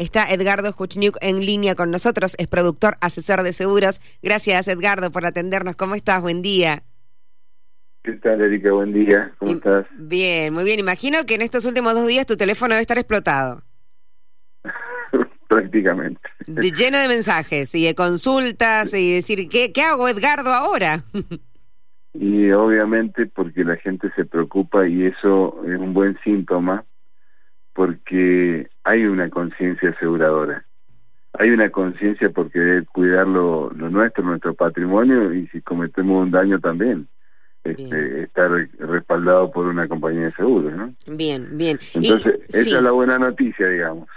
[0.00, 4.00] Está Edgardo Kuchniuk en línea con nosotros, es productor, asesor de seguros.
[4.22, 5.76] Gracias, Edgardo, por atendernos.
[5.76, 6.22] ¿Cómo estás?
[6.22, 6.84] Buen día.
[8.02, 8.72] ¿Qué tal, Erika?
[8.72, 9.30] Buen día.
[9.36, 9.84] ¿Cómo estás?
[9.98, 10.80] Bien, muy bien.
[10.80, 13.60] Imagino que en estos últimos dos días tu teléfono debe estar explotado.
[15.50, 16.22] Prácticamente.
[16.46, 21.04] lleno de mensajes y de consultas y decir, ¿qué, qué hago, Edgardo, ahora?
[22.14, 26.86] y obviamente porque la gente se preocupa y eso es un buen síntoma
[27.72, 30.64] porque hay una conciencia aseguradora.
[31.34, 36.58] Hay una conciencia porque debe cuidar lo, nuestro, nuestro patrimonio y si cometemos un daño
[36.58, 37.06] también.
[37.62, 40.94] Este, estar respaldado por una compañía de seguros, ¿no?
[41.06, 41.78] Bien, bien.
[41.94, 44.08] Entonces, esa es la buena noticia, digamos.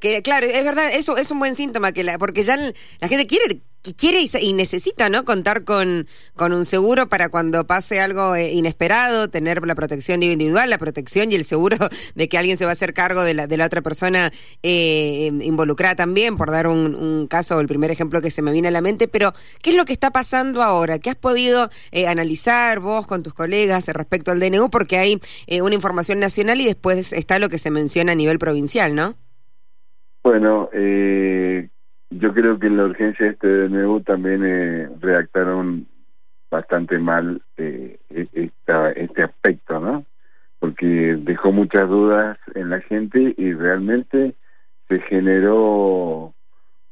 [0.00, 3.26] Que claro, es verdad, eso es un buen síntoma que la, porque ya la gente
[3.26, 3.62] quiere
[3.96, 5.24] quiere y, necesita, ¿no?
[5.24, 10.68] Contar con, con un seguro para cuando pase algo eh, inesperado, tener la protección individual,
[10.68, 11.76] la protección y el seguro
[12.14, 14.32] de que alguien se va a hacer cargo de la, de la otra persona
[14.62, 18.70] eh, involucrada también, por dar un, caso, el primer ejemplo que se me viene a
[18.70, 19.08] la mente.
[19.08, 20.98] Pero, ¿qué es lo que está pasando ahora?
[20.98, 24.70] ¿Qué has podido eh, analizar vos con tus colegas respecto al DNU?
[24.70, 25.20] Porque hay
[25.60, 29.16] una información nacional y después está lo que se menciona a nivel provincial, ¿no?
[30.30, 31.68] Bueno, eh,
[32.08, 35.88] yo creo que en la urgencia de este DNU también eh, redactaron
[36.48, 40.04] bastante mal eh, e-, esta, este aspecto, ¿no?
[40.60, 44.36] Porque dejó muchas dudas en la gente y realmente
[44.86, 46.32] se generó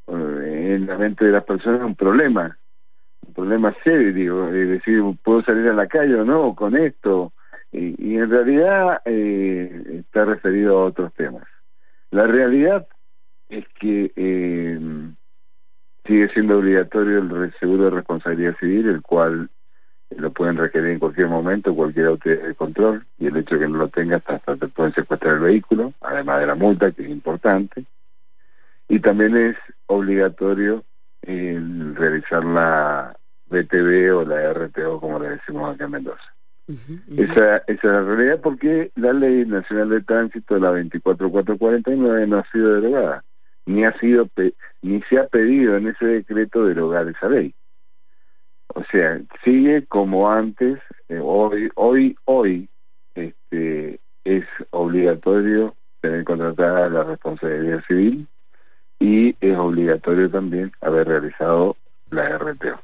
[0.08, 2.58] eh, en la mente de las personas un problema,
[3.24, 7.32] un problema serio, digo, es decir, ¿puedo salir a la calle o no con esto?
[7.70, 11.44] Y, y en realidad eh, está referido a otros temas.
[12.10, 12.88] La realidad
[13.48, 14.78] es que eh,
[16.06, 19.50] sigue siendo obligatorio el seguro de responsabilidad civil, el cual
[20.16, 23.68] lo pueden requerir en cualquier momento, cualquier autoridad de control, y el hecho de que
[23.68, 27.10] no lo tengas hasta te pueden secuestrar el vehículo, además de la multa, que es
[27.10, 27.84] importante.
[28.88, 30.84] Y también es obligatorio
[31.22, 33.14] el realizar la
[33.50, 36.34] BTV o la RTO, como le decimos acá en Mendoza.
[37.16, 42.50] Esa, esa es la realidad porque la Ley Nacional de Tránsito, la 24449, no ha
[42.50, 43.24] sido derogada
[43.68, 44.28] ni ha sido
[44.82, 47.54] ni se ha pedido en ese decreto derogar esa ley.
[48.68, 52.68] O sea, sigue como antes, eh, hoy, hoy, hoy,
[53.14, 58.26] este, es obligatorio tener contratada la responsabilidad civil
[58.98, 61.76] y es obligatorio también haber realizado
[62.10, 62.80] la RTO.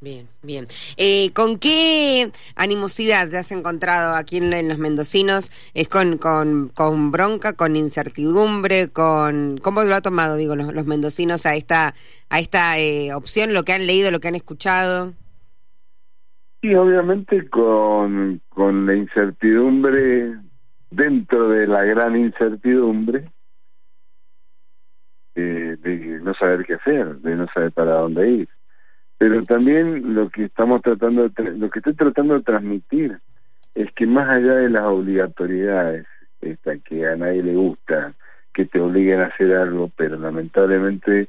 [0.00, 0.68] Bien, bien.
[0.96, 5.50] Eh, ¿Con qué animosidad te has encontrado aquí en, los mendocinos?
[5.74, 11.46] ¿Es con, con, con, bronca, con incertidumbre, con cómo lo ha tomado, digo, los, mendocinos
[11.46, 11.94] a esta
[12.30, 15.14] a esta eh, opción, lo que han leído, lo que han escuchado?
[16.62, 20.38] Sí, obviamente con, con la incertidumbre
[20.90, 23.32] dentro de la gran incertidumbre
[25.34, 28.57] eh, de no saber qué hacer, de no saber para dónde ir
[29.18, 33.18] pero también lo que estamos tratando de, lo que estoy tratando de transmitir
[33.74, 36.06] es que más allá de las obligatoriedades
[36.40, 38.14] esta que a nadie le gusta
[38.54, 41.28] que te obliguen a hacer algo pero lamentablemente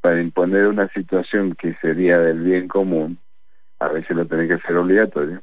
[0.00, 3.18] para imponer una situación que sería del bien común
[3.78, 5.42] a veces lo tenés que hacer obligatorio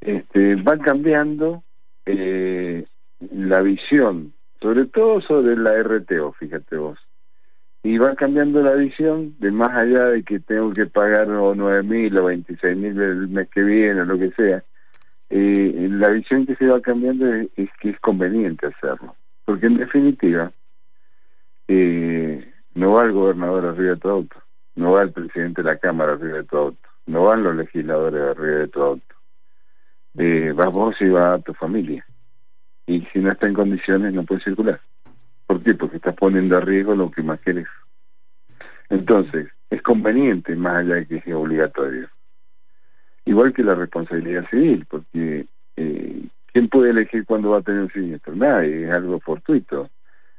[0.00, 1.64] este van cambiando
[2.06, 2.84] eh,
[3.32, 6.98] la visión sobre todo sobre la RTO fíjate vos
[7.84, 11.82] y va cambiando la visión de más allá de que tengo que pagar o nueve
[11.82, 14.64] mil o veintiséis mil el mes que viene o lo que sea
[15.28, 19.14] eh, la visión que se va cambiando es, que es conveniente hacerlo
[19.44, 20.50] porque en definitiva
[21.68, 24.36] eh, no va el gobernador arriba de tu auto
[24.76, 28.22] no va el presidente de la cámara arriba de tu auto no van los legisladores
[28.34, 29.14] arriba de tu auto
[30.16, 32.06] eh, vas vos y va tu familia
[32.86, 34.80] y si no está en condiciones no puede circular
[35.64, 35.78] ¿Por qué?
[35.78, 37.66] Porque estás poniendo a riesgo lo que más quieres.
[38.90, 42.08] Entonces, es conveniente más allá de que sea obligatorio.
[43.24, 47.92] Igual que la responsabilidad civil, porque eh, ¿quién puede elegir cuándo va a tener un
[47.92, 48.36] siniestro?
[48.36, 49.88] Nadie, es algo fortuito.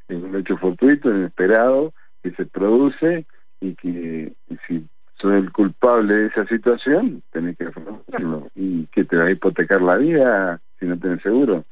[0.08, 3.26] Es un hecho fortuito, inesperado, que se produce
[3.62, 4.34] y que
[4.68, 4.86] si
[5.20, 8.52] sos el culpable de esa situación, tenés que afrontarlo.
[8.54, 11.66] Y que te va a hipotecar la vida si no tenés seguro.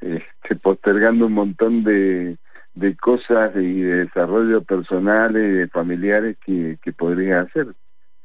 [0.00, 2.38] Este, postergando un montón de
[2.74, 7.68] de cosas y de desarrollo personales y familiares que, que podrías hacer,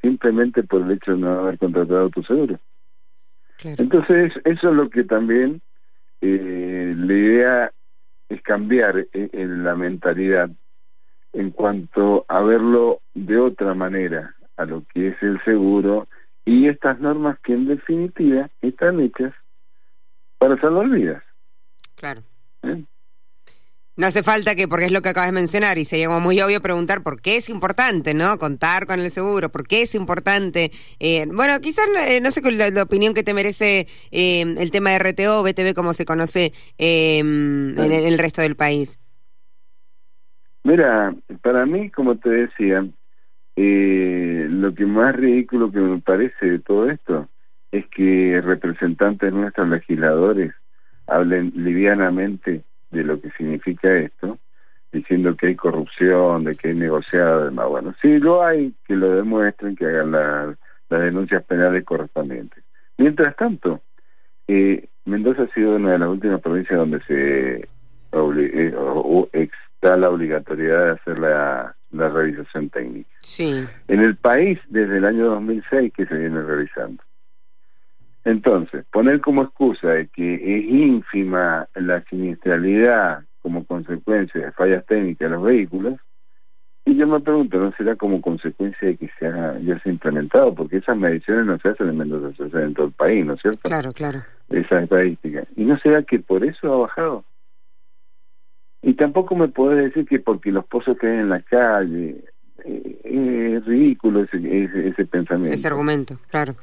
[0.01, 2.59] simplemente por el hecho de no haber contratado tu seguro.
[3.63, 5.61] Entonces, eso es lo que también
[6.21, 7.71] eh, la idea
[8.29, 10.49] es cambiar eh, en la mentalidad
[11.33, 16.07] en cuanto a verlo de otra manera, a lo que es el seguro
[16.45, 19.33] y estas normas que en definitiva están hechas
[20.37, 21.23] para salvar vidas.
[21.95, 22.21] Claro.
[22.63, 22.83] ¿Eh?
[23.97, 26.41] No hace falta que, porque es lo que acabas de mencionar, y sería como muy
[26.41, 28.37] obvio preguntar por qué es importante, ¿no?
[28.37, 30.71] Contar con el seguro, por qué es importante.
[30.99, 34.91] Eh, bueno, quizás, eh, no sé la, la, opinión que te merece eh, el tema
[34.91, 38.99] de RTO, BTV, como se conoce en, en, el resto del país.
[40.65, 42.85] Mira, para mí, como te decía,
[43.55, 47.29] lo que más ridículo que me parece de todo esto
[47.71, 50.53] es que representantes nuestros legisladores
[51.07, 54.37] hablen livianamente de lo que significa esto,
[54.91, 57.67] diciendo que hay corrupción, de que hay negociado, demás.
[57.67, 60.57] Bueno, si lo hay, que lo demuestren, que hagan las
[60.89, 62.63] denuncias penales correspondientes.
[62.97, 63.81] Mientras tanto,
[64.47, 67.67] eh, Mendoza ha sido una de las últimas provincias donde se
[68.11, 68.69] eh,
[69.33, 73.09] está la obligatoriedad de hacer la, la revisación técnica.
[73.21, 73.65] Sí.
[73.87, 77.03] En el país, desde el año 2006 que se viene revisando.
[78.25, 85.29] Entonces, poner como excusa de que es ínfima la siniestralidad como consecuencia de fallas técnicas
[85.29, 85.99] de los vehículos,
[86.85, 89.25] y yo me pregunto, ¿no será como consecuencia de que se
[89.63, 90.53] ya se ha implementado?
[90.53, 93.33] Porque esas mediciones no se hacen en Mendoza, se hacen en todo el país, ¿no
[93.33, 93.61] es cierto?
[93.63, 94.23] Claro, claro.
[94.49, 95.47] Esas estadísticas.
[95.55, 97.25] ¿Y no será que por eso ha bajado?
[98.81, 102.23] Y tampoco me podés decir que porque los pozos queden en la calle,
[102.63, 105.55] eh, es ridículo ese, ese, ese pensamiento.
[105.55, 106.55] Ese argumento, claro.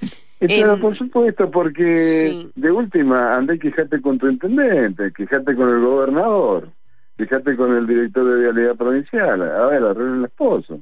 [0.49, 6.69] Pero por supuesto, porque de última andé quejate con tu intendente, quejate con el gobernador,
[7.17, 10.81] quejate con el director de vialidad provincial, a ver, arreglen el esposo.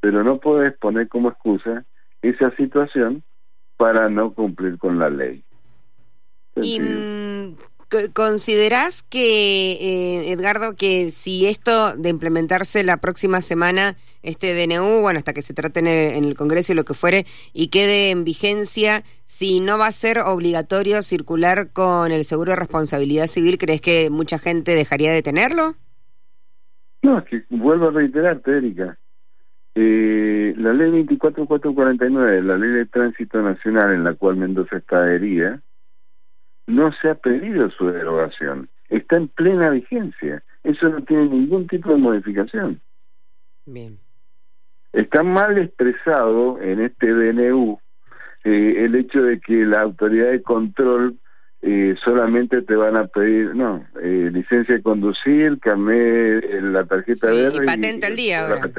[0.00, 1.84] Pero no puedes poner como excusa
[2.20, 3.22] esa situación
[3.78, 5.42] para no cumplir con la ley.
[6.56, 6.78] Y,
[8.12, 15.18] ¿Considerás que, eh, Edgardo, que si esto de implementarse la próxima semana, este DNU, bueno,
[15.18, 19.02] hasta que se trate en el, Congreso y lo que fuere, y quede en vigencia,
[19.24, 24.10] si no va a ser obligatorio circular con el seguro de responsabilidad civil, ¿crees que
[24.10, 25.74] mucha gente dejaría de tenerlo?
[27.02, 28.98] No, es que vuelvo a reiterarte, Erika.
[29.74, 35.60] Eh, la ley 24449, la ley de tránsito nacional en la cual Mendoza está adherida,
[36.66, 41.90] no se ha pedido su derogación, está en plena vigencia, eso no tiene ningún tipo
[41.90, 42.80] de modificación.
[43.66, 43.98] Bien.
[44.92, 47.78] Está mal expresado en este DNU
[48.44, 51.16] eh, el hecho de que la autoridad de control
[51.62, 57.36] eh, solamente te van a pedir, no, eh, licencia de conducir, camé la tarjeta sí,
[57.36, 57.64] verde.
[57.64, 58.70] Y patente al día ahora.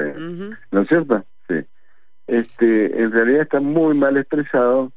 [0.70, 1.24] ¿No es cierto?
[1.48, 1.56] Sí.
[2.26, 4.90] Este, en realidad está muy mal expresado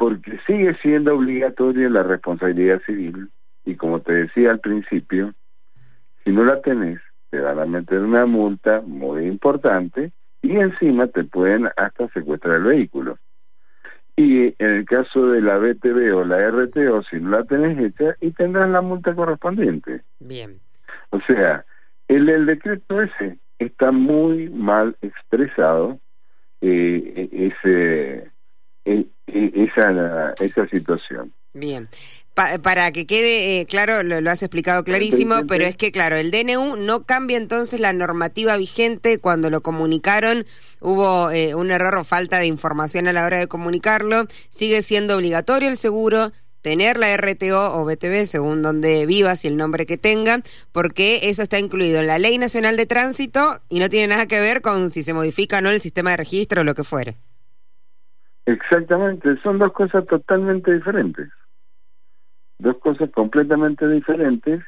[0.00, 3.28] porque sigue siendo obligatoria la responsabilidad civil
[3.66, 5.34] y como te decía al principio,
[6.24, 10.10] si no la tenés, te van a meter una multa muy importante
[10.40, 13.18] y encima te pueden hasta secuestrar el vehículo.
[14.16, 18.16] Y en el caso de la BTV o la RTO, si no la tenés hecha,
[18.22, 20.00] y tendrás la multa correspondiente.
[20.18, 20.60] Bien.
[21.10, 21.66] O sea,
[22.08, 26.00] el, el decreto ese está muy mal expresado,
[26.62, 28.30] eh, e, ese
[28.84, 31.32] e, e, esa, esa situación.
[31.52, 31.88] Bien.
[32.34, 36.76] para que quede eh, claro, lo, has explicado clarísimo, pero es que, claro, el DNU
[36.76, 39.18] no cambia entonces la normativa vigente.
[39.18, 40.46] Cuando lo comunicaron
[40.80, 44.26] hubo eh, un error o falta de información a la hora de comunicarlo.
[44.50, 49.56] Sigue siendo obligatorio el seguro, tener la RTO o BTV según donde vivas y el
[49.56, 50.42] nombre que tenga,
[50.72, 54.40] porque eso está incluido en la Ley Nacional de Tránsito y no tiene nada que
[54.40, 57.16] ver con si se modifica o no el sistema de registro o lo que fuere.
[58.46, 61.28] Exactamente, son dos cosas totalmente diferentes.
[62.58, 64.62] Dos cosas completamente diferentes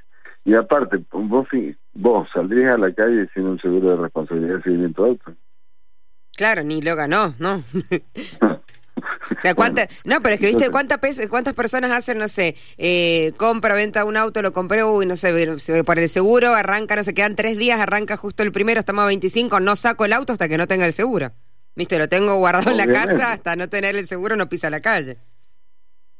[0.44, 1.46] y aparte, vos,
[1.92, 5.34] vos saldrías a la calle sin un seguro de responsabilidad civil en tu auto.
[6.36, 7.62] Claro, ni lo ganó, ¿no?
[8.94, 13.32] O sea, ¿cuánta, no, pero es que viste cuántas cuántas personas hacen, no sé, eh,
[13.36, 15.32] compra, venta un auto, lo compré, uy, no sé,
[15.84, 19.06] por el seguro, arranca, no sé, quedan tres días, arranca justo el primero, estamos a
[19.06, 21.32] 25, no saco el auto hasta que no tenga el seguro.
[21.74, 24.80] Viste, lo tengo guardado en la casa, hasta no tener el seguro no pisa la
[24.80, 25.16] calle.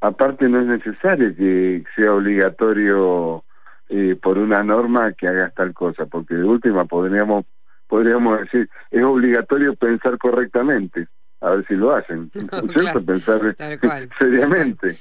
[0.00, 3.44] Aparte no es necesario que sea obligatorio
[3.88, 7.44] eh, por una norma que hagas tal cosa, porque de última podríamos
[7.92, 11.08] podríamos decir, es obligatorio pensar correctamente,
[11.42, 12.30] a ver si lo hacen,
[12.72, 13.04] ¿cierto?
[13.04, 13.54] Pensar
[14.18, 14.96] seriamente.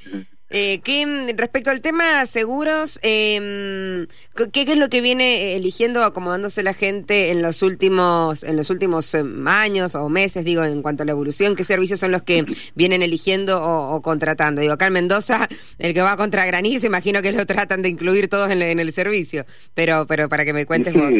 [0.54, 4.06] Eh, ¿qué, respecto al tema seguros, eh,
[4.52, 9.14] ¿qué, es lo que viene eligiendo, acomodándose la gente en los últimos, en los últimos
[9.14, 11.56] em, años o meses, digo, en cuanto a la evolución?
[11.56, 12.44] ¿Qué servicios son los que
[12.76, 14.60] vienen eligiendo o, contratando?
[14.60, 15.48] Digo, acá en Mendoza,
[15.80, 19.46] el que va contra granizo, imagino que lo tratan de incluir todos en, el servicio,
[19.74, 21.14] pero, pero para que me cuentes vos.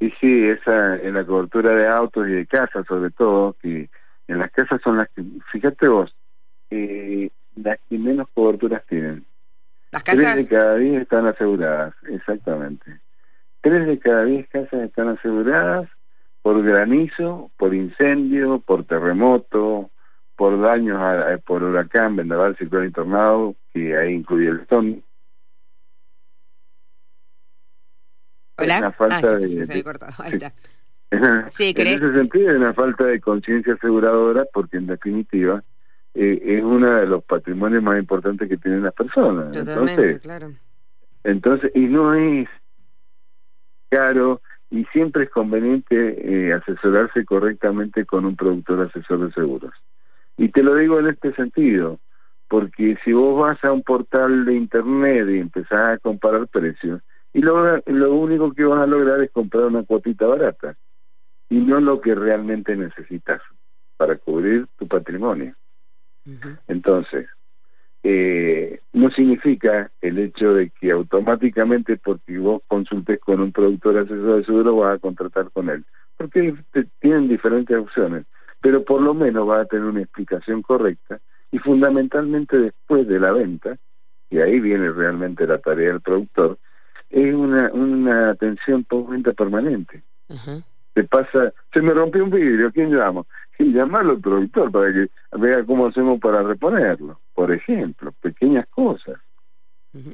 [0.00, 3.90] Y sí, esa en la cobertura de autos y de casas, sobre todo, que
[4.26, 6.16] en las casas son las que, fíjate vos,
[6.70, 9.24] eh, las que menos coberturas tienen.
[9.92, 10.36] ¿Las Tres casas?
[10.36, 13.00] de cada diez están aseguradas, exactamente.
[13.60, 15.88] Tres de cada diez casas están aseguradas
[16.42, 19.90] por granizo, por incendio, por terremoto,
[20.36, 25.02] por daños a- a- por huracán, vendaval, ciclón y tornado, que ahí incluye el son.
[28.58, 28.78] ¿Hola?
[28.78, 30.12] una falta Ah, de- se, cortado.
[30.18, 30.36] Ahí sí.
[30.36, 30.52] está.
[31.50, 35.62] Sí, en ese sentido, hay una falta de conciencia aseguradora, porque en definitiva
[36.14, 39.52] eh, es uno de los patrimonios más importantes que tienen las personas.
[39.52, 40.52] Totalmente, Entonces, claro.
[41.24, 42.48] entonces, y no es
[43.88, 44.40] caro
[44.70, 49.72] y siempre es conveniente eh, asesorarse correctamente con un productor asesor de seguros.
[50.36, 51.98] Y te lo digo en este sentido,
[52.48, 57.02] porque si vos vas a un portal de internet y empezás a comparar precios,
[57.32, 60.76] y lo, lo único que vas a lograr es comprar una cuotita barata,
[61.48, 63.42] y no lo que realmente necesitas
[63.96, 65.54] para cubrir tu patrimonio.
[66.68, 67.28] Entonces,
[68.02, 74.38] eh, no significa el hecho de que automáticamente porque vos consultes con un productor asesor
[74.38, 75.84] de seguro vas a contratar con él,
[76.16, 78.24] porque te- tienen diferentes opciones,
[78.60, 83.32] pero por lo menos va a tener una explicación correcta y fundamentalmente después de la
[83.32, 83.76] venta,
[84.30, 86.58] y ahí viene realmente la tarea del productor,
[87.10, 90.04] es una, una atención postventa permanente.
[90.94, 93.26] Te pasa, se me rompió un vidrio, ¿quién llamo?
[93.58, 99.18] Y llamarlo al productor para que vea cómo hacemos para reponerlo, por ejemplo, pequeñas cosas.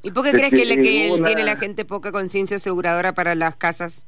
[0.03, 2.57] ¿Y por qué Es crees que, que le- que una- tiene la gente poca conciencia
[2.57, 4.07] aseguradora para las casas?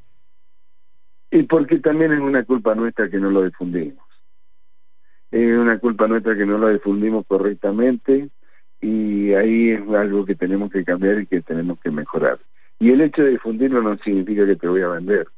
[1.30, 4.04] Y porque también es una culpa nuestra que no lo difundimos.
[5.30, 8.30] Es una culpa nuestra que no lo difundimos correctamente
[8.80, 12.38] y ahí es algo que tenemos que cambiar y que tenemos que mejorar.
[12.78, 15.28] Y el hecho de difundirlo no significa que te voy a vender,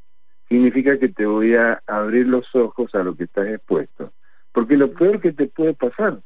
[0.51, 4.13] significa que te voy a abrir los ojos a lo que estás expuesto.
[4.53, 6.19] Porque lo peor que te puede pasar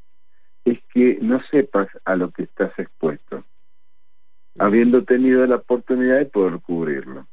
[0.65, 3.45] es que no sepas a lo que estás expuesto,
[4.59, 7.27] habiendo tenido la oportunidad de poder cubrirlo.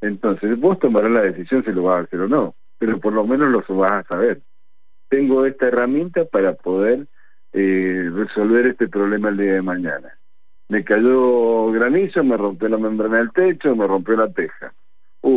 [0.00, 3.26] Entonces, vos tomarás la decisión si lo vas a hacer o no, pero por lo
[3.26, 4.42] menos lo vas a saber.
[5.08, 7.08] Tengo esta herramienta para poder
[7.52, 10.16] eh, resolver este problema el día de mañana.
[10.68, 14.72] Me cayó granizo, me rompió la membrana del techo, me rompió la teja.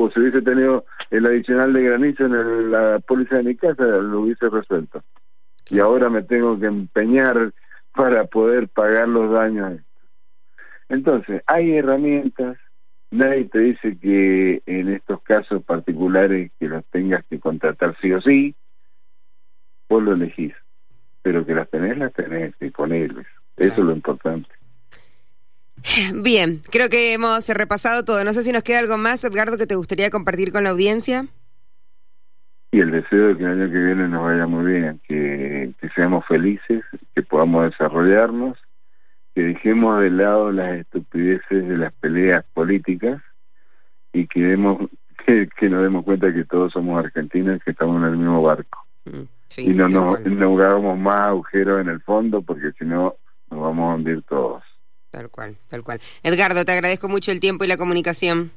[0.07, 4.21] Si hubiese tenido el adicional de granizo en el- la póliza de mi casa, lo
[4.21, 5.03] hubiese resuelto.
[5.69, 7.51] Y ahora me tengo que empeñar
[7.93, 9.81] para poder pagar los daños.
[10.87, 12.57] Entonces, hay herramientas,
[13.11, 18.21] nadie te dice que en estos casos particulares que las tengas que contratar sí o
[18.21, 18.55] sí,
[19.89, 20.53] vos lo elegís,
[21.21, 23.27] pero que las tenés, las tenés disponibles.
[23.57, 24.49] Eso es lo importante.
[26.13, 28.23] Bien, creo que hemos repasado todo.
[28.23, 31.27] No sé si nos queda algo más, Edgardo, que te gustaría compartir con la audiencia.
[32.71, 35.89] Y el deseo de que el año que viene nos vaya muy bien, que, que
[35.89, 36.83] seamos felices,
[37.15, 38.57] que podamos desarrollarnos,
[39.33, 43.21] que dejemos de lado las estupideces de las peleas políticas
[44.13, 44.87] y que, demos,
[45.25, 48.41] que, que nos demos cuenta que todos somos argentinos y que estamos en el mismo
[48.43, 48.85] barco.
[49.05, 53.15] Mm, sí, y no nos no hagamos más agujeros en el fondo porque si no
[53.49, 54.63] nos vamos a hundir todos.
[55.11, 55.99] Tal cual, tal cual.
[56.23, 58.51] Edgardo, te agradezco mucho el tiempo y la comunicación.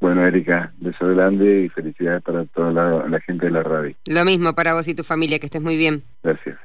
[0.00, 3.94] Bueno, Erika, beso grande y felicidades para toda la, la gente de la radio.
[4.06, 6.02] Lo mismo para vos y tu familia, que estés muy bien.
[6.24, 6.58] Gracias.